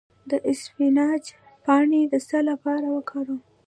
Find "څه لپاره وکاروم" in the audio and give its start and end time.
2.27-3.39